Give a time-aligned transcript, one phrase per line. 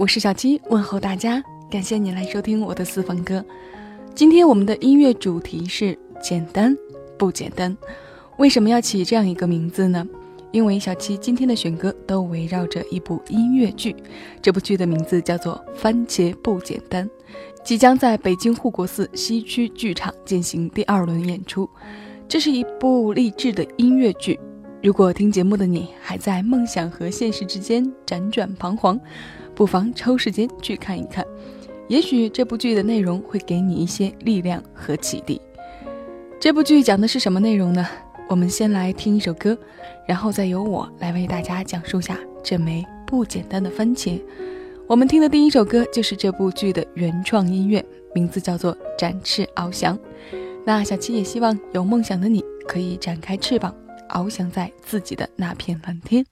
[0.00, 3.44] 我是小七，问候大家，感谢你来收听我的私房歌。
[4.14, 6.74] 今天我们的音乐主题是简单
[7.18, 7.76] 不简单？
[8.38, 10.02] 为什么要起这样一个名字呢？
[10.52, 13.94] 因为小七今天的选歌都围绕着一部音乐剧，
[14.40, 17.06] 这部剧的名字叫做《番茄不简单》，
[17.62, 21.68] 即将在北京护国寺西区剧场进行第二轮演出。
[22.26, 24.40] 这是一部励志的音乐剧。
[24.82, 28.98] 如果听节目的你还在梦想和现实之间辗转彷徨，
[29.60, 31.22] 不妨抽时间去看一看，
[31.86, 35.38] 也许这部剧的内容会给你一些力量和启迪。
[36.40, 37.86] 这部剧讲的是什么内容呢？
[38.26, 39.54] 我们先来听一首歌，
[40.06, 44.18] 然后再由我来为大家讲述下这枚不简单的番茄。
[44.86, 49.94] 我们听的第一首歌就是这部剧的原创音乐，名字叫做《展翅翱翔》。
[50.64, 53.74] 那小七也希望有梦想的你可以展开翅膀。
[54.08, 56.24] 翱翔在自己的那片蓝天。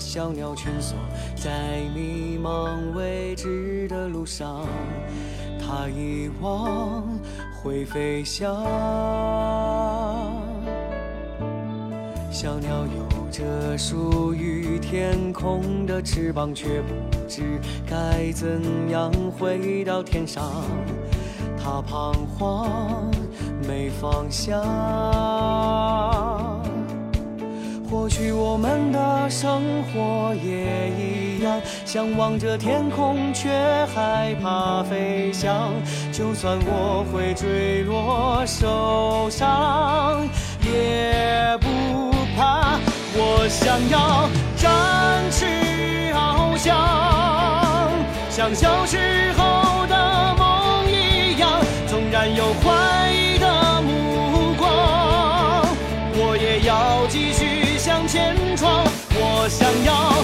[0.00, 0.96] 小鸟，蜷缩
[1.36, 4.66] 在迷茫未知的路上，
[5.60, 7.04] 它遗忘。
[7.62, 8.64] 会飞翔，
[12.30, 16.94] 小鸟有着属于天空的翅膀，却不
[17.28, 20.42] 知该怎样回到天上。
[21.62, 23.10] 它彷徨，
[23.68, 24.58] 没方向。
[27.90, 33.50] 或许我们的生活也一样，向往着天空，却
[33.92, 35.72] 害怕飞翔。
[36.12, 40.24] 就算我会坠落受伤，
[40.62, 42.78] 也不怕。
[43.12, 44.70] 我想要展
[45.32, 45.44] 翅
[46.14, 47.90] 翱翔，
[48.30, 51.50] 像小时候的梦一样，
[51.88, 52.54] 纵然有
[59.42, 60.22] 我想要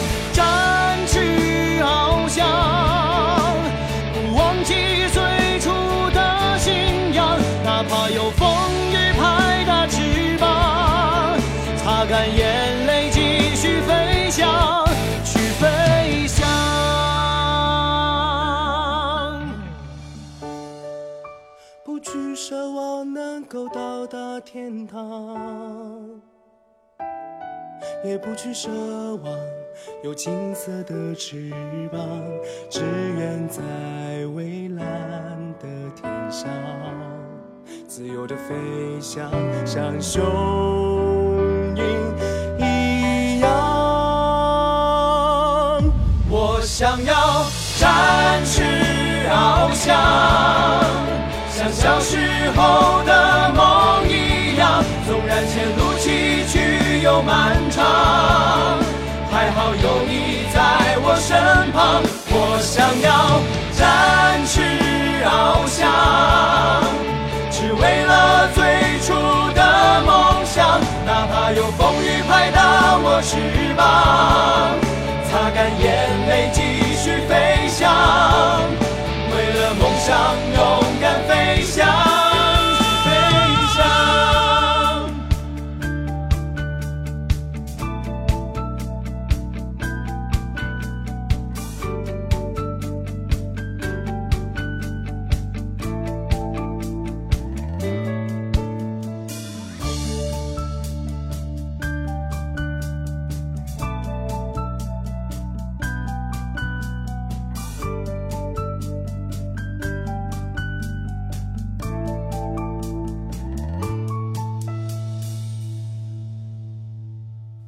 [28.18, 28.68] 不去奢
[29.22, 29.38] 望
[30.02, 31.50] 有金色的翅
[31.92, 32.00] 膀，
[32.70, 32.80] 只
[33.18, 33.62] 愿在
[34.34, 34.84] 蔚蓝
[35.60, 36.48] 的天上
[37.86, 38.54] 自由的飞
[39.00, 39.30] 翔，
[39.64, 40.22] 像雄
[41.76, 41.84] 鹰
[42.58, 43.50] 一样。
[46.30, 47.44] 我想要
[47.78, 48.62] 展翅
[49.28, 49.94] 翱翔，
[51.50, 52.16] 像小时
[52.56, 55.85] 候的梦一样，纵然前路。
[57.16, 57.82] 又漫长，
[59.30, 62.02] 还好有你在我身旁。
[62.28, 63.40] 我想要
[63.72, 64.60] 展翅
[65.24, 65.88] 翱翔，
[67.50, 69.14] 只为了最初
[69.54, 69.62] 的
[70.04, 70.78] 梦想。
[71.06, 73.38] 哪怕有风雨拍打我翅
[73.74, 74.76] 膀，
[75.24, 75.88] 擦干眼
[76.28, 76.50] 泪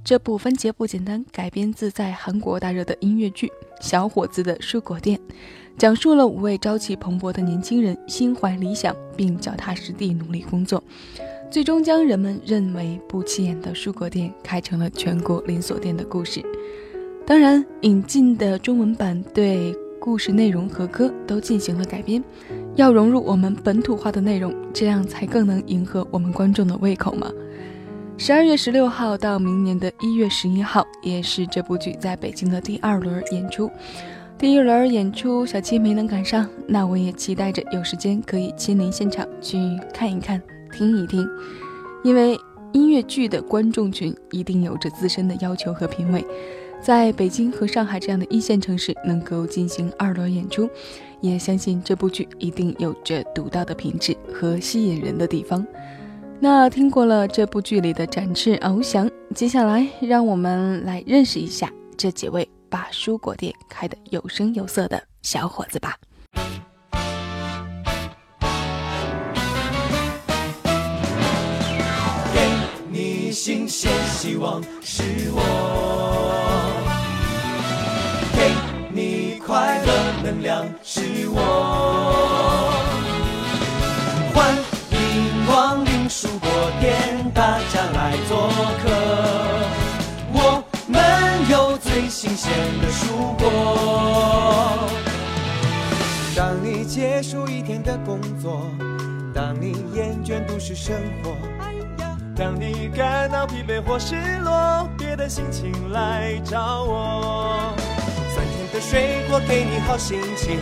[0.08, 3.46] 这部《番茄不简单》改编自在韩国大热的音乐剧
[3.78, 5.18] 《小伙子的蔬果店》，
[5.76, 10.82] 讲述了五位朝气蓬勃的年轻人心怀理想，并脚踏实地努力工作，
[11.50, 16.42] 最终将人们认为不起眼的蔬果店开成了全国连锁店的故事。
[17.26, 22.24] 当然，引进的中文版对故事内容和歌都进行了改编，
[22.76, 27.30] 要融入我们本土化的内容，这样才更能迎合我们观众的胃口嘛。
[28.20, 33.70] 十二月十六号到明年的一月十一号，也是这部剧在北京的第二轮演出。
[34.36, 39.56] 第一轮演出，小七没能赶上，那我也期待着有时间可以亲临现场去
[39.94, 40.42] 看一看、
[40.72, 41.24] 听一听。
[42.02, 42.36] 因为
[42.72, 46.24] 音乐剧的观众群一定有着自身的要求和品味，
[46.82, 50.68] 在北京和上海这样的一线城市能够进行二轮演出，
[51.20, 55.64] 也相信这部剧一定有着独到的品质和吸引人的地方。
[56.40, 65.96] 那听过了这部剧里的展翅翱翔，接下来让我们来认识一下这几位把蔬果店开得有声有色的小伙子吧。
[72.32, 72.40] 给
[72.88, 75.02] 你新鲜希望是
[75.32, 75.42] 我，
[78.36, 78.52] 给
[78.94, 79.92] 你快乐
[80.22, 81.00] 能量是
[81.30, 81.87] 我，
[92.20, 92.50] 新鲜
[92.82, 94.76] 的蔬果。
[96.34, 98.66] 当你结束一天的工作，
[99.32, 101.36] 当你厌倦都市生活。
[102.34, 107.72] 当你感到疲惫或失落，别的心情来找我。
[108.34, 110.58] 酸甜的水果给你好心情，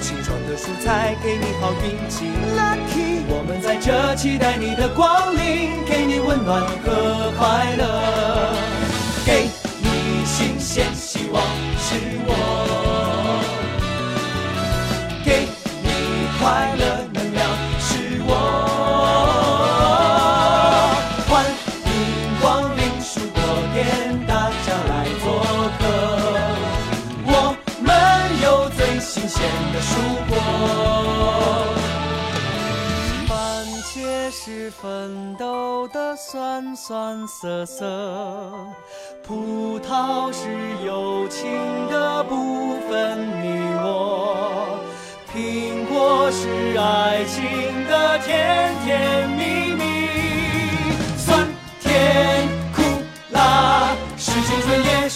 [0.00, 2.26] 清爽的蔬菜给你好运气。
[2.56, 8.29] Lucky，我们在这期待你的光临，给你温暖和快乐，
[36.90, 37.86] 酸涩涩，
[39.22, 40.48] 葡萄是
[40.84, 41.48] 友情
[41.88, 44.80] 的部分你我，
[45.32, 50.10] 苹果是爱情的甜甜蜜蜜，
[51.16, 51.46] 酸
[51.80, 52.82] 甜苦
[53.30, 55.08] 辣是青春也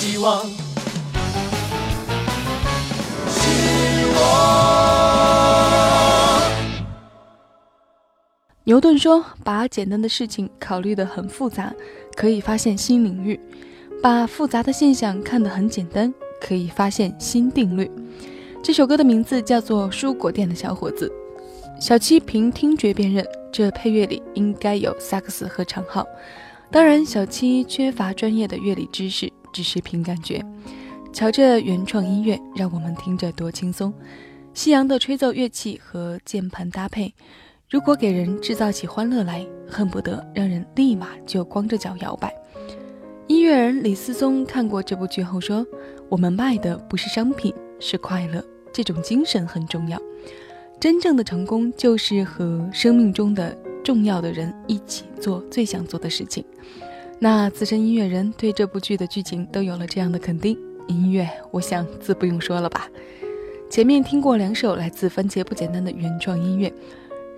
[0.00, 0.42] 希望
[3.28, 3.50] 是
[4.14, 4.22] 我。
[8.64, 11.74] 牛顿说：“把简单的事情考虑得很复杂，
[12.16, 13.38] 可以发现新领域；
[14.02, 16.10] 把复杂的现象看得很简单，
[16.40, 17.90] 可以发现新定律。”
[18.64, 21.12] 这首歌的名字叫做《蔬果店的小伙子》。
[21.78, 23.22] 小七凭听觉辨认，
[23.52, 26.06] 这配乐里应该有萨克斯和长号。
[26.70, 30.44] 当然，小七缺乏专业的乐理知识，只是凭感觉。
[31.12, 33.92] 瞧这原创音乐，让我们听着多轻松。
[34.54, 37.12] 西洋的吹奏乐器和键盘搭配，
[37.68, 42.34] 如果给人制造起欢乐来，恨不得让人立马就光着脚摇摆。
[43.26, 45.66] 音乐人李思松看过这部剧后说
[46.08, 48.44] ：“我们卖的不是商品，是快乐。
[48.72, 50.00] 这种精神很重要。
[50.80, 56.44] 真正的成功就是和生命中的。”重要的人一起做最想做的事情。
[57.22, 60.58] 那资深音乐人对这部剧的剧情都有了这样的肯定。
[60.88, 62.88] 音乐，我想自不用说了吧。
[63.68, 66.72] 前面听过两首来自番茄不简单的原创音乐，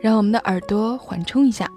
[0.00, 1.68] 让我们的耳朵缓冲一下。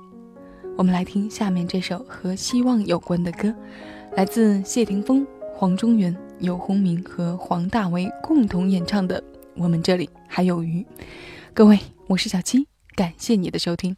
[0.77, 3.51] 我们来听下面这首和希望有关的歌，
[4.15, 9.19] 来自谢霆锋、黄中原、游鸿明和黄大炜共同演唱的
[9.55, 10.81] 《我们这里还有鱼》。
[11.55, 13.97] 各位，我是小七，感谢你的收听。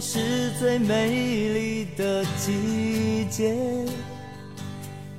[0.00, 1.08] 是最美
[1.52, 3.54] 丽的季节，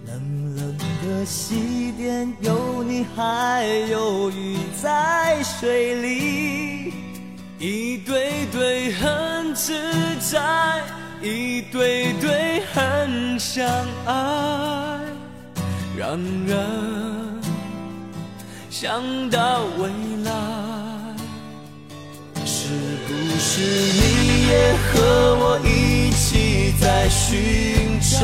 [0.05, 6.93] 冷冷的西边有你还有鱼在水里，
[7.59, 9.73] 一对对很自
[10.19, 10.81] 在
[11.21, 13.65] 一对对很相
[14.05, 14.99] 爱，
[15.97, 17.41] 让人
[18.69, 19.89] 想到未
[20.23, 20.31] 来。
[22.45, 22.69] 是
[23.07, 28.17] 不是你也和我一起在寻找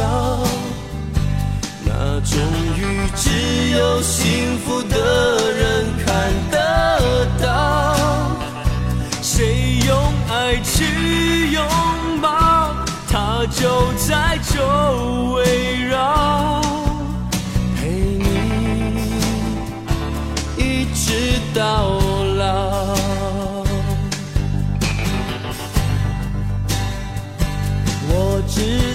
[1.85, 2.37] 那种
[2.77, 7.95] 与只有幸福的人看得到？
[9.21, 9.95] 谁用
[10.29, 11.63] 爱去拥
[12.21, 12.75] 抱，
[13.09, 16.61] 它就在周围绕，
[17.75, 18.25] 陪你
[20.57, 21.99] 一直到
[28.61, 28.88] 我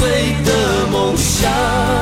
[0.00, 1.99] 碎的梦想。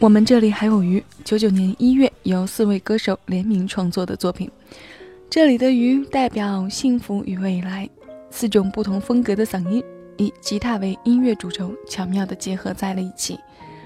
[0.00, 4.50] 我们这里还有鱼，九九年一月由四位歌手联名创作的作品。
[5.28, 7.86] 这里的鱼代表幸福与未来，
[8.30, 9.84] 四种不同风格的嗓音
[10.16, 13.38] 以吉他为音乐主轴，巧妙地结合在了一起。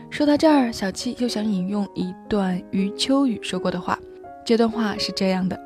[0.08, 3.98] 说到这儿，小七又想引用一段余秋雨说过的话。
[4.46, 5.60] 这段话是这样的：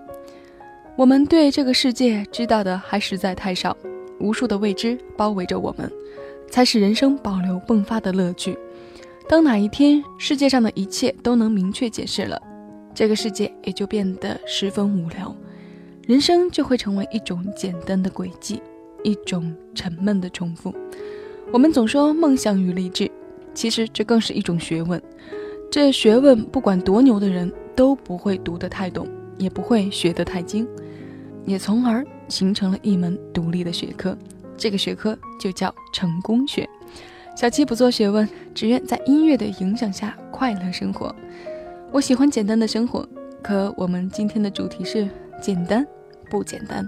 [0.96, 3.76] 我们对这个世界知道的还实在太少，
[4.18, 5.92] 无数的未知包围着我们，
[6.50, 8.58] 才使人生保留迸发的乐趣。
[9.28, 12.40] 当哪一天世界上的一切都能明确解释了，
[12.94, 15.36] 这个世界也就变得十分无聊，
[16.06, 18.62] 人生就会成为一种简单的轨迹，
[19.04, 20.74] 一种沉闷的重复。
[21.52, 23.10] 我们总说梦想与励志，
[23.52, 25.00] 其实这更是一种学问。
[25.70, 29.06] 这学问不管多牛的人都不会读得太懂，
[29.36, 30.66] 也不会学得太精，
[31.44, 34.16] 也从而形成了一门独立的学科。
[34.56, 36.66] 这个学科就叫成功学。
[37.38, 41.14] 小七不做学问，只愿在音乐的影响下快乐生活。
[41.92, 43.08] 我喜欢简单的生活，
[43.40, 45.08] 可我们今天的主题是
[45.40, 45.86] 简单
[46.28, 46.84] 不简单。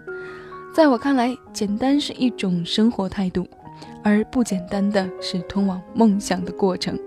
[0.75, 3.47] 在我看来，简单是一种生活态度，
[4.03, 6.99] 而不简单的是通往梦想的过程。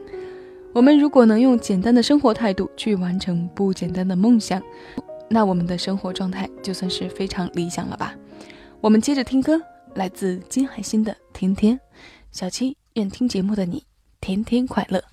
[0.72, 4.64] 我们如果能用简单的生活态度去完成不简单的梦想，
[5.28, 8.16] 那我们的生活状态就算是非常理想了吧。
[8.80, 9.62] 我们接着听歌，
[9.96, 11.76] 来自金海心的《天天》，
[12.32, 13.84] 小七愿听节目的你
[14.22, 15.04] 天天快乐。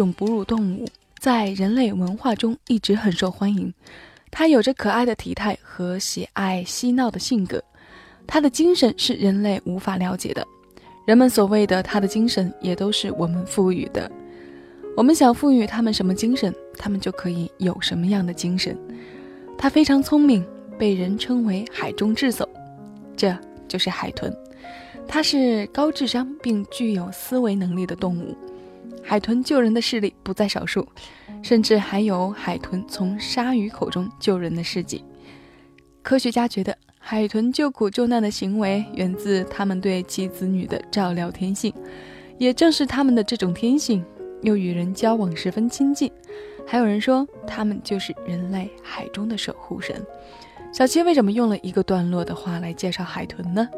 [0.00, 0.86] 种哺乳动物
[1.18, 3.70] 在人类文化中一直很受欢迎，
[4.30, 7.62] 它有着可爱的体态和喜爱嬉闹的性格，
[8.26, 10.46] 它的精神是人类无法了解的。
[11.04, 14.10] 人们所谓的它的精神，也都是我们赋予的。
[14.96, 18.74] 我们想赋予它们什么精神，它们就可以有什么样的精神。
[19.58, 20.42] 它非常聪明，
[20.78, 22.48] 被人称为海中智叟，
[23.14, 23.36] 这
[23.68, 24.34] 就是海豚。
[25.06, 28.34] 它是高智商并具有思维能力的动物。
[29.02, 30.86] 海豚救人的事例不在少数，
[31.42, 35.04] 甚至还有海豚从鲨鱼口中救人的事迹。
[36.02, 41.72] 科学家觉得，海豚救苦救难的行为源自他们对其子女的照料天性。
[42.38, 44.02] 也正是他们的这种天性，
[44.40, 46.10] 又与人交往十分亲近。
[46.66, 50.02] 还有人说，他们就是人类海中的守护神。
[50.72, 53.68] 小七为什么用了一个段落的话来介绍海豚呢？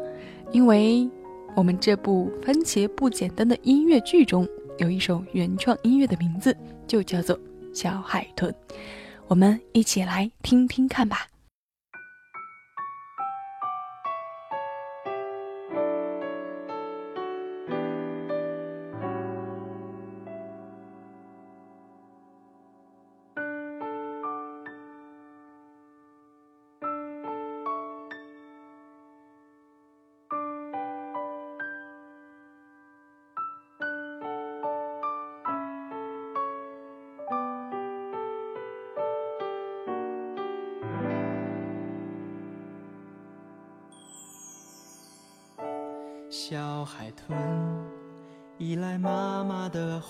[0.51, 1.09] 因为
[1.55, 6.55] 我们这部《番茄不简单》的音乐剧中有一首原创音乐的名字
[6.87, 7.37] 就叫做
[7.73, 8.51] 《小海豚》，
[9.27, 11.27] 我们一起来听听看吧。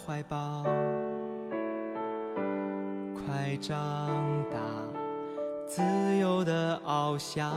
[0.05, 0.63] 怀抱，
[3.13, 3.77] 快长
[4.51, 4.57] 大，
[5.65, 5.81] 自
[6.17, 7.53] 由的翱翔，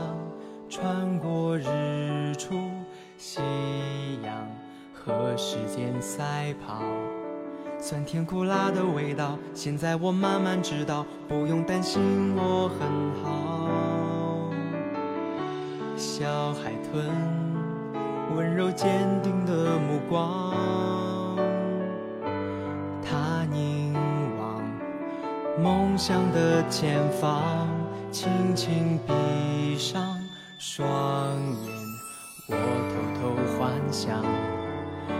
[0.69, 2.55] 穿过日出、
[3.17, 3.41] 夕
[4.23, 4.33] 阳
[4.93, 6.81] 和时间赛跑。
[7.79, 12.01] 酸甜苦辣的味道，现在我慢慢知道，不用担心，
[12.37, 13.67] 我很好。
[15.97, 17.11] 小海豚。
[18.35, 18.89] 温柔坚
[19.23, 20.53] 定的目光，
[25.59, 27.67] 梦想的前方，
[28.11, 30.15] 轻轻闭上
[30.59, 30.87] 双
[31.65, 31.73] 眼，
[32.47, 32.53] 我
[32.91, 34.21] 偷偷幻想，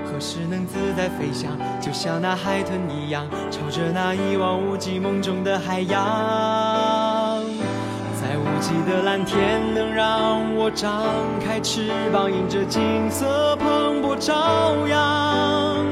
[0.06, 7.43] 何时能自在飞翔，就像那海豚一样，朝着那一望无际梦中的海洋。
[8.21, 11.04] 在无际的蓝天能让我张
[11.43, 15.84] 开翅膀，迎着金色蓬勃朝阳。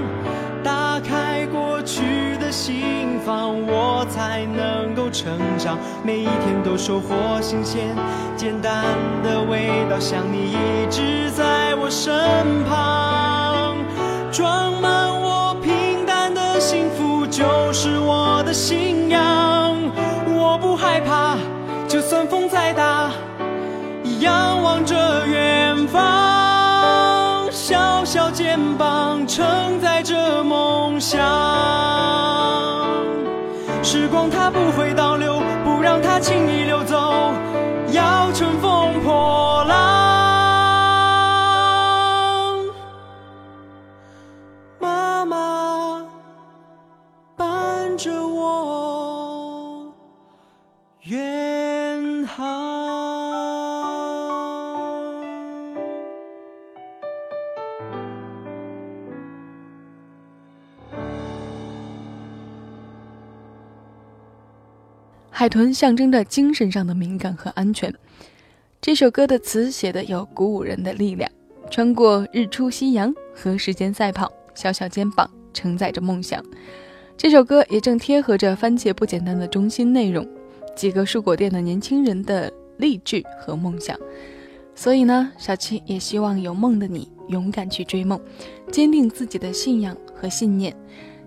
[2.55, 5.77] 心房，我才能够成长。
[6.05, 7.93] 每一天都收获新鲜、
[8.37, 8.85] 简单
[9.25, 13.75] 的味道，想你一直在我身旁。
[14.31, 19.21] 装满我平淡的幸福，就是我的信仰。
[20.25, 21.35] 我不害怕。
[21.89, 23.11] 就算风再大，
[24.21, 24.95] 仰望着
[25.27, 29.45] 远方，小小肩膀承
[29.81, 31.94] 载着梦想。
[33.95, 37.31] 时光它不会倒流，不让它轻易流走，
[37.93, 39.64] 要乘风破浪。
[65.37, 67.93] 海豚象征着精神上的敏感和安全。
[68.79, 71.29] 这首歌的词写的有鼓舞人的力量，
[71.69, 76.41] 穿过日出夕阳和时间赛跑，小小肩膀承载着梦想。
[77.17, 80.25] 这首歌也正贴合着番茄不简单的中心内容，
[80.73, 83.99] 几个蔬果店的年轻人的励志和梦想。
[84.73, 88.17] 所以呢，小七也希望有梦的你勇敢去追梦，
[88.71, 90.73] 坚定自己的信仰和信念。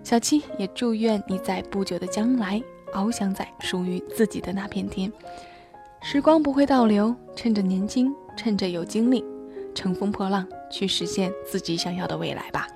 [0.03, 2.59] 小七也祝愿你在不久的将来。
[2.93, 5.11] 翱翔在属于自己的那片天，
[6.01, 9.23] 时光不会倒流，趁着年轻，趁着有精力，
[9.73, 12.67] 乘风破浪，去实现自己想要的未来吧。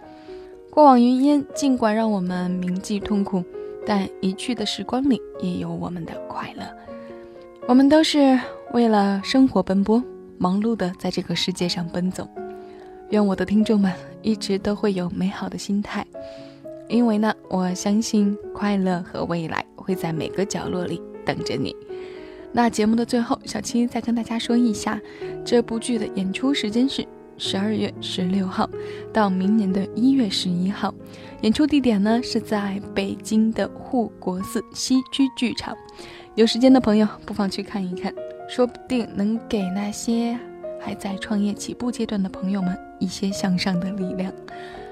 [0.70, 3.44] 过往云烟，尽管让我们铭记痛苦，
[3.86, 6.64] 但一去的时光里也有我们的快乐。
[7.68, 8.40] 我们都是
[8.74, 10.04] 为了生活奔波，
[10.38, 12.28] 忙碌的在这个世界上奔走。
[13.10, 16.06] 愿我的听众们一直都会有美好的心态。
[16.90, 21.76] 因为呢，我相信快乐和未来会在每个角落里等着你。
[22.52, 25.00] 那节目的最后，小七再跟大家说一下，
[25.44, 27.04] 这部剧的演出时间是
[27.36, 28.70] 十二月十六号
[29.12, 30.94] 到明年的一月十一号，
[31.42, 35.76] 演出地点呢是在北京的护国寺西区剧场。
[36.36, 38.14] 有时间的朋友不妨去看一看，
[38.48, 40.38] 说不定能给那些
[40.80, 44.32] 还在创业起步阶段的朋友们一些向上的力量。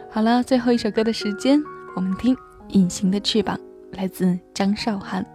[0.09, 1.61] 好了，最后一首歌的时间。
[1.93, 2.33] 我们听
[2.69, 3.57] 《隐形的翅膀》，
[3.97, 5.25] 来自张韶涵。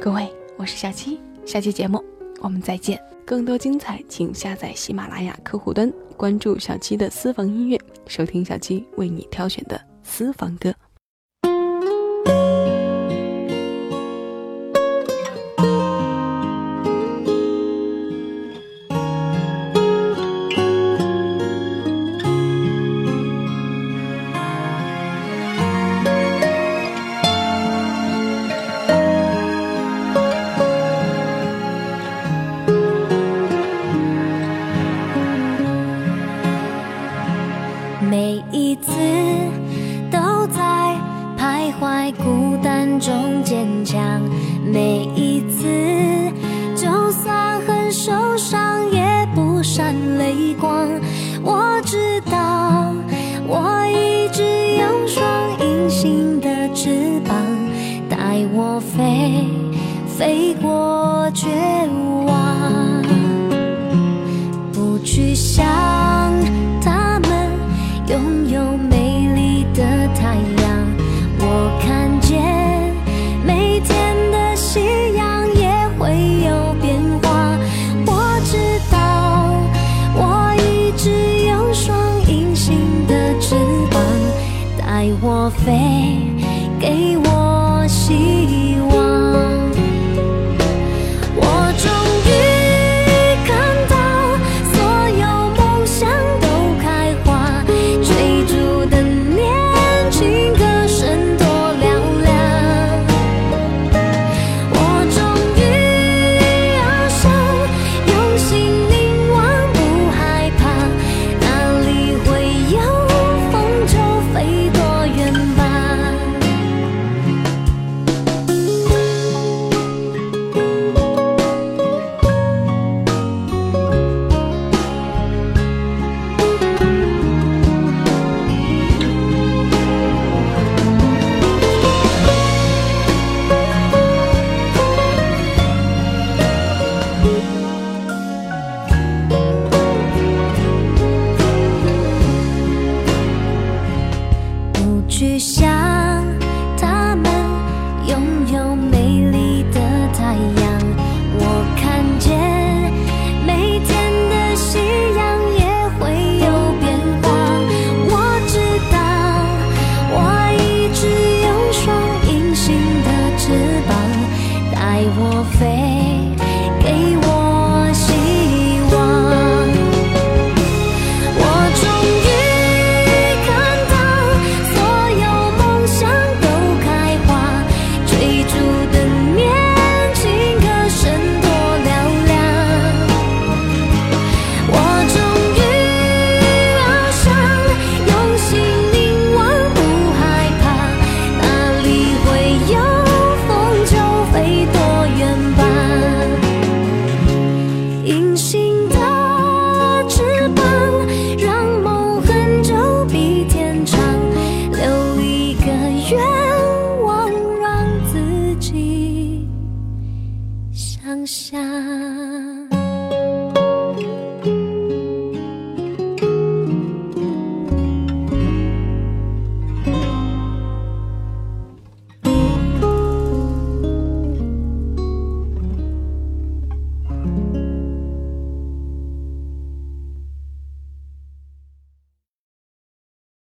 [0.00, 2.04] 各位，我是小七，下期节目
[2.40, 3.00] 我们再见。
[3.24, 10.74] 更多精彩，请下载喜马拉雅客户端，关注小七的私房音乐，收听小七为你挑选的私房歌。